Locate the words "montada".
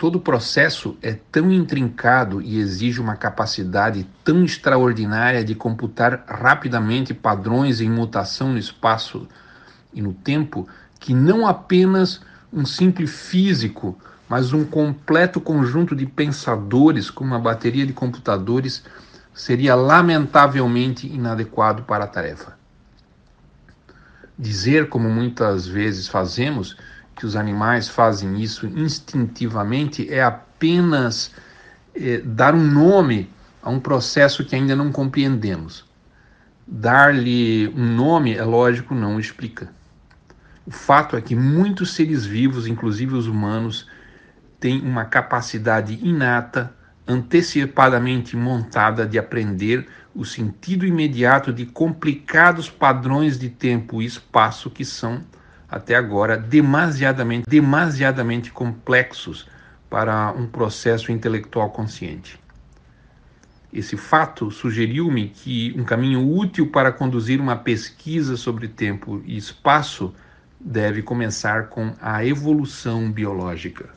48.34-49.06